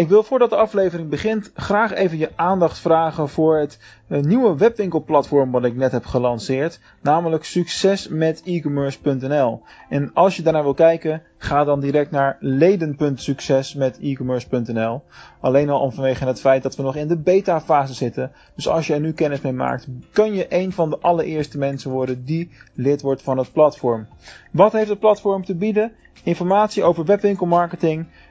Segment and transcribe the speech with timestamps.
[0.00, 4.56] Ik wil voordat de aflevering begint graag even je aandacht vragen voor het eh, nieuwe
[4.56, 9.62] webwinkelplatform wat ik net heb gelanceerd, namelijk succesmetecommerce.nl.
[9.88, 15.02] En als je daarnaar wil kijken, ga dan direct naar leden.succesmetecommerce.nl.
[15.40, 18.32] Alleen al om vanwege het feit dat we nog in de beta fase zitten.
[18.54, 21.90] Dus als je er nu kennis mee maakt, kun je een van de allereerste mensen
[21.90, 24.06] worden die lid wordt van het platform.
[24.50, 25.92] Wat heeft het platform te bieden?
[26.22, 28.06] Informatie over webwinkelmarketing,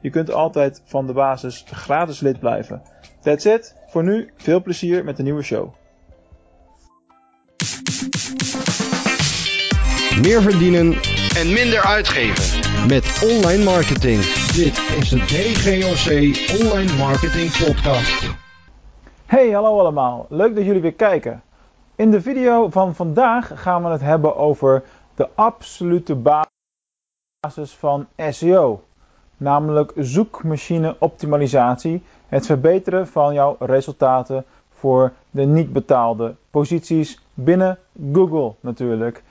[0.00, 2.82] Je kunt altijd van de basis gratis lid blijven.
[3.20, 3.74] That's it.
[3.86, 5.74] Voor nu veel plezier met de nieuwe show.
[10.22, 10.92] Meer verdienen
[11.36, 12.88] en minder uitgeven.
[12.88, 14.20] met online marketing.
[14.54, 16.10] Dit is de DGOC
[16.60, 18.30] Online Marketing Podcast.
[19.26, 20.26] Hey, hallo allemaal.
[20.28, 21.42] Leuk dat jullie weer kijken.
[21.96, 24.82] In de video van vandaag gaan we het hebben over
[25.14, 28.82] de absolute basis van SEO.
[29.38, 32.02] Namelijk zoekmachine optimalisatie.
[32.28, 37.78] Het verbeteren van jouw resultaten voor de niet betaalde posities binnen
[38.12, 39.22] Google natuurlijk.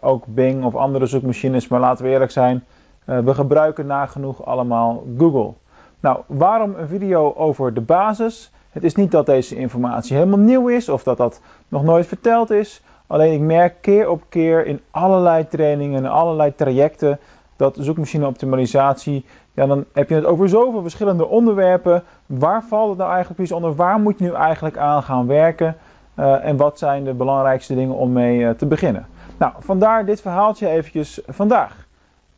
[0.00, 2.64] ook Bing of andere zoekmachines, maar laten we eerlijk zijn,
[3.04, 5.52] eh, we gebruiken nagenoeg allemaal Google.
[6.00, 8.50] Nou, waarom een video over de basis?
[8.70, 12.50] Het is niet dat deze informatie helemaal nieuw is of dat dat nog nooit verteld
[12.50, 12.82] is.
[13.06, 17.18] Alleen ik merk keer op keer in allerlei trainingen en allerlei trajecten
[17.56, 19.24] dat zoekmachine optimalisatie,
[19.54, 22.02] ja, dan heb je het over zoveel verschillende onderwerpen.
[22.26, 23.74] Waar valt het nou eigenlijk precies onder?
[23.74, 25.76] Waar moet je nu eigenlijk aan gaan werken?
[26.18, 29.06] Uh, en wat zijn de belangrijkste dingen om mee uh, te beginnen?
[29.38, 31.86] Nou, vandaar dit verhaaltje eventjes vandaag.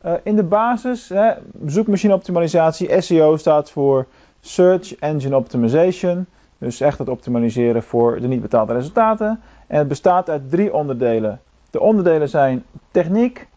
[0.05, 1.33] Uh, in de basis, hè,
[1.65, 4.05] zoekmachine optimalisatie, SEO staat voor
[4.39, 6.25] Search Engine Optimization.
[6.57, 9.41] Dus echt het optimaliseren voor de niet betaalde resultaten.
[9.67, 11.39] En het bestaat uit drie onderdelen.
[11.69, 13.47] De onderdelen zijn techniek,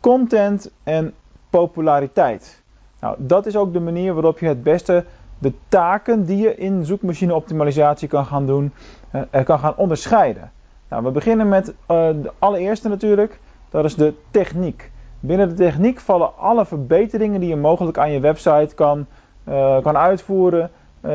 [0.00, 1.14] content en
[1.50, 2.59] populariteit.
[3.00, 5.04] Nou, dat is ook de manier waarop je het beste
[5.38, 8.72] de taken die je in zoekmachine optimalisatie kan gaan doen,
[9.12, 10.50] uh, kan gaan onderscheiden.
[10.88, 13.40] Nou, we beginnen met uh, de allereerste natuurlijk,
[13.70, 14.90] dat is de techniek.
[15.20, 19.06] Binnen de techniek vallen alle verbeteringen die je mogelijk aan je website kan,
[19.48, 20.70] uh, kan uitvoeren,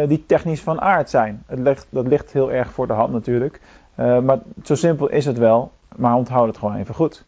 [0.08, 1.44] die technisch van aard zijn.
[1.46, 3.62] Het dat ligt heel erg voor de hand natuurlijk,
[3.96, 7.26] maar zo simpel is het wel, maar onthoud het gewoon even goed.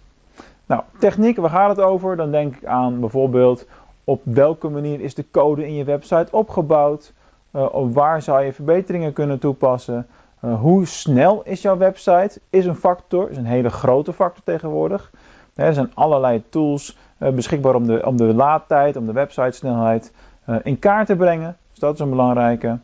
[0.66, 2.16] Nou, techniek, waar gaat het over?
[2.16, 3.68] Dan denk ik aan bijvoorbeeld
[4.08, 7.14] op welke manier is de code in je website opgebouwd?
[7.52, 10.08] Uh, op waar zou je verbeteringen kunnen toepassen?
[10.42, 12.40] Uh, hoe snel is jouw website?
[12.50, 15.12] Is een factor, is een hele grote factor tegenwoordig.
[15.54, 20.14] Er zijn allerlei tools beschikbaar om de, om de laadtijd, om de websitesnelheid
[20.64, 21.58] in kaart te brengen.
[21.70, 22.78] Dus dat is een belangrijke.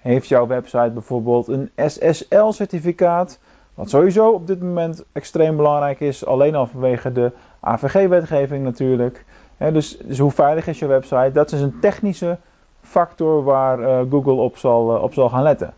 [0.00, 3.38] heeft jouw website bijvoorbeeld een SSL-certificaat?
[3.74, 9.24] Wat sowieso op dit moment extreem belangrijk is, alleen al vanwege de AVG-wetgeving natuurlijk.
[9.68, 11.30] Dus, dus, hoe veilig is je website?
[11.32, 12.38] Dat is een technische
[12.80, 15.74] factor waar uh, Google op zal, uh, op zal gaan letten.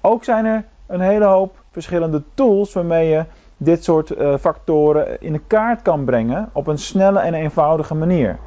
[0.00, 3.24] Ook zijn er een hele hoop verschillende tools waarmee je
[3.56, 8.38] dit soort uh, factoren in de kaart kan brengen op een snelle en eenvoudige manier.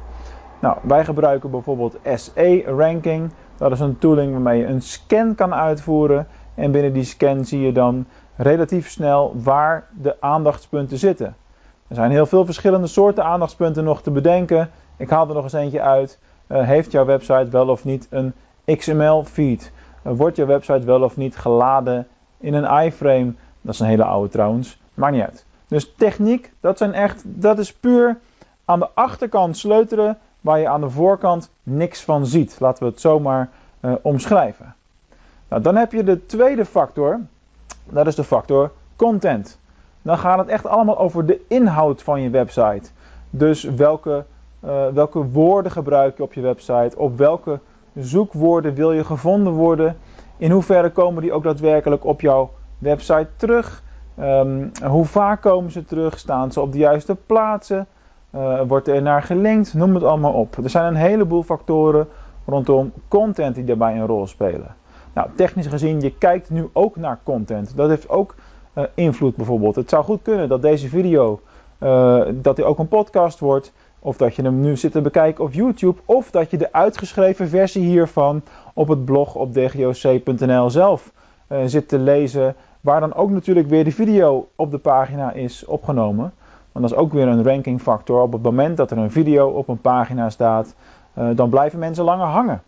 [0.60, 3.30] Nou, wij gebruiken bijvoorbeeld SE-ranking.
[3.56, 6.26] Dat is een tooling waarmee je een scan kan uitvoeren.
[6.54, 11.36] En binnen die scan zie je dan relatief snel waar de aandachtspunten zitten.
[11.90, 14.70] Er zijn heel veel verschillende soorten aandachtspunten nog te bedenken.
[14.96, 16.18] Ik haal er nog eens eentje uit.
[16.48, 18.32] Uh, heeft jouw website wel of niet een
[18.64, 19.72] XML-feed?
[20.06, 22.06] Uh, wordt jouw website wel of niet geladen
[22.38, 23.32] in een iframe?
[23.60, 24.80] Dat is een hele oude trouwens.
[24.94, 25.44] Maakt niet uit.
[25.68, 28.18] Dus techniek, dat, zijn echt, dat is puur
[28.64, 32.56] aan de achterkant sleutelen waar je aan de voorkant niks van ziet.
[32.60, 33.50] Laten we het zomaar
[33.80, 34.74] uh, omschrijven.
[35.48, 37.20] Nou, dan heb je de tweede factor.
[37.84, 39.58] Dat is de factor content.
[40.02, 42.90] Dan gaat het echt allemaal over de inhoud van je website.
[43.30, 44.24] Dus welke,
[44.64, 46.92] uh, welke woorden gebruik je op je website?
[46.96, 47.58] Op welke
[47.94, 49.96] zoekwoorden wil je gevonden worden?
[50.36, 53.82] In hoeverre komen die ook daadwerkelijk op jouw website terug?
[54.20, 56.18] Um, hoe vaak komen ze terug?
[56.18, 57.86] Staan ze op de juiste plaatsen?
[58.34, 59.74] Uh, wordt er naar gelinkt?
[59.74, 60.56] Noem het allemaal op.
[60.56, 62.08] Er zijn een heleboel factoren
[62.46, 64.74] rondom content die daarbij een rol spelen.
[65.12, 67.76] Nou, technisch gezien, je kijkt nu ook naar content.
[67.76, 68.34] Dat heeft ook
[68.74, 69.76] uh, invloed bijvoorbeeld.
[69.76, 71.40] Het zou goed kunnen dat deze video,
[71.82, 73.72] uh, dat die ook een podcast wordt.
[74.02, 77.48] of dat je hem nu zit te bekijken op YouTube, of dat je de uitgeschreven
[77.48, 78.42] versie hiervan
[78.74, 81.12] op het blog op dgoc.nl zelf
[81.48, 85.64] uh, zit te lezen, waar dan ook natuurlijk weer de video op de pagina is
[85.64, 86.32] opgenomen.
[86.72, 88.22] Want dat is ook weer een rankingfactor.
[88.22, 90.74] Op het moment dat er een video op een pagina staat,
[91.34, 92.62] dan blijven mensen langer hangen.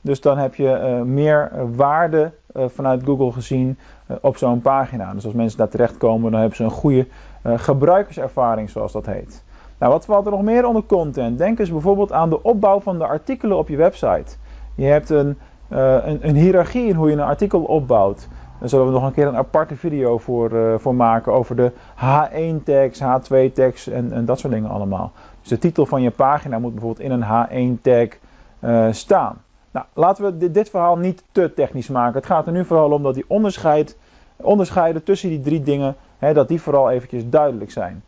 [0.00, 3.78] Dus dan heb je meer waarde vanuit Google gezien
[4.20, 5.14] op zo'n pagina.
[5.14, 7.06] Dus als mensen daar terechtkomen, dan hebben ze een goede
[7.42, 9.42] gebruikerservaring, zoals dat heet.
[9.78, 11.38] Nou, wat valt er nog meer onder content?
[11.38, 14.36] Denk eens bijvoorbeeld aan de opbouw van de artikelen op je website.
[14.74, 15.38] Je hebt een,
[15.68, 18.28] een, een, hiërarchie in hoe je een artikel opbouwt.
[18.58, 23.00] Daar zullen we nog een keer een aparte video voor, voor maken over de H1-tags,
[23.00, 25.12] H2-tags en, en, dat soort dingen allemaal.
[25.40, 28.18] Dus de titel van je pagina moet bijvoorbeeld in een H1-tag
[28.60, 29.36] uh, eh, staan.
[29.70, 32.14] Nou, laten we dit, dit, verhaal niet te technisch maken.
[32.14, 33.96] Het gaat er nu vooral om dat die onderscheid,
[34.36, 38.04] onderscheiden tussen die drie dingen, hè, dat die vooral eventjes duidelijk zijn.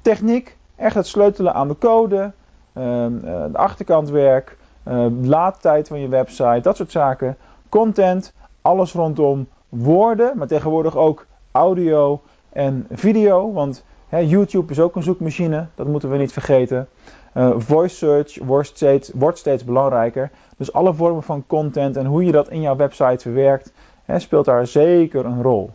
[0.00, 4.56] Techniek, Echt het sleutelen aan de code, uh, de achterkantwerk,
[4.88, 7.36] uh, laadtijd van je website, dat soort zaken.
[7.68, 13.52] Content, alles rondom woorden, maar tegenwoordig ook audio en video.
[13.52, 16.88] Want hè, YouTube is ook een zoekmachine, dat moeten we niet vergeten.
[17.36, 20.30] Uh, voice search wordt steeds, wordt steeds belangrijker.
[20.56, 23.72] Dus alle vormen van content en hoe je dat in jouw website verwerkt,
[24.04, 25.70] hè, speelt daar zeker een rol.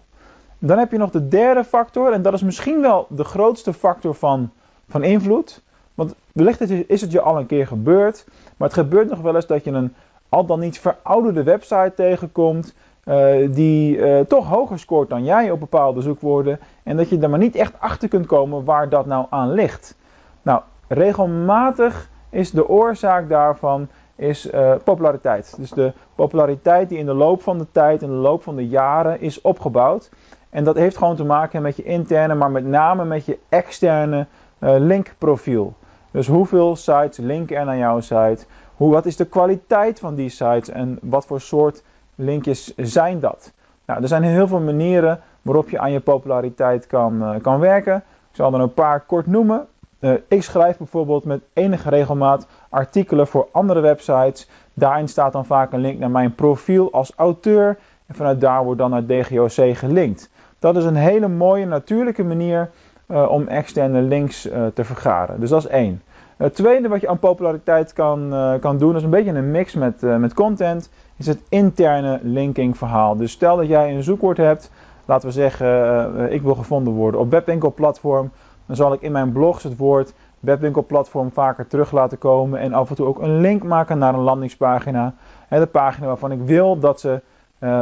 [0.59, 4.15] Dan heb je nog de derde factor, en dat is misschien wel de grootste factor
[4.15, 4.49] van
[4.89, 5.61] van invloed.
[5.95, 8.25] Want wellicht is het je al een keer gebeurd,
[8.57, 9.93] maar het gebeurt nog wel eens dat je een
[10.29, 12.73] al dan niet verouderde website tegenkomt.
[13.05, 16.59] Uh, die uh, toch hoger scoort dan jij op bepaalde zoekwoorden.
[16.83, 19.95] En dat je er maar niet echt achter kunt komen waar dat nou aan ligt.
[20.41, 20.61] Nou,
[20.93, 25.55] regelmatig is de oorzaak daarvan is, uh, populariteit.
[25.57, 28.67] Dus de populariteit die in de loop van de tijd, in de loop van de
[28.67, 30.11] jaren is opgebouwd.
[30.49, 34.27] En dat heeft gewoon te maken met je interne, maar met name met je externe
[34.59, 35.73] uh, linkprofiel.
[36.11, 38.45] Dus hoeveel sites linken er naar jouw site?
[38.75, 41.83] Hoe, wat is de kwaliteit van die sites en wat voor soort
[42.15, 43.51] linkjes zijn dat?
[43.85, 47.95] Nou, er zijn heel veel manieren waarop je aan je populariteit kan, uh, kan werken.
[48.29, 49.67] Ik zal er een paar kort noemen.
[50.01, 54.50] Uh, ik schrijf bijvoorbeeld met enige regelmaat artikelen voor andere websites.
[54.74, 57.77] Daarin staat dan vaak een link naar mijn profiel als auteur.
[58.06, 60.30] En vanuit daar wordt dan naar DGOC gelinkt.
[60.59, 62.69] Dat is een hele mooie natuurlijke manier
[63.07, 65.39] uh, om externe links uh, te vergaren.
[65.39, 66.01] Dus dat is één.
[66.38, 70.01] Het tweede wat je aan populariteit kan, kan doen, is een beetje een mix met,
[70.01, 73.18] met content, is het interne linking verhaal.
[73.18, 74.71] Dus stel dat jij een zoekwoord hebt,
[75.06, 78.31] laten we zeggen, ik wil gevonden worden op webwinkelplatform,
[78.71, 82.89] dan zal ik in mijn blogs het woord webwinkelplatform vaker terug laten komen en af
[82.89, 85.13] en toe ook een link maken naar een landingspagina.
[85.50, 87.21] De pagina waarvan ik wil dat ze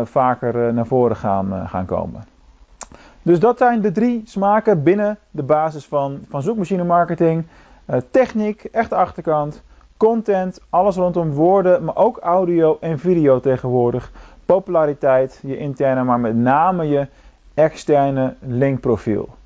[0.04, 2.24] vaker naar voren gaan, gaan komen.
[3.22, 7.46] Dus dat zijn de drie smaken binnen de basis van, van zoekmachine marketing.
[8.12, 9.64] Techniek, echte achterkant,
[9.98, 14.12] content, alles rondom woorden, maar ook audio en video tegenwoordig.
[14.46, 17.08] Populariteit, je interne, maar met name je
[17.54, 19.38] externe linkprofiel.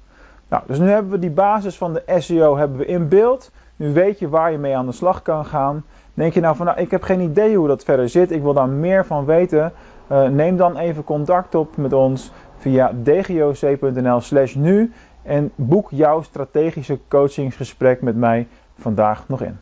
[0.54, 3.52] Nou, dus nu hebben we die basis van de SEO hebben we in beeld.
[3.76, 5.84] Nu weet je waar je mee aan de slag kan gaan.
[6.14, 8.54] Denk je nou van, nou, ik heb geen idee hoe dat verder zit, ik wil
[8.54, 9.72] daar meer van weten.
[10.12, 14.92] Uh, neem dan even contact op met ons via dgoc.nl slash nu
[15.22, 18.48] en boek jouw strategische coachingsgesprek met mij
[18.78, 19.60] vandaag nog in.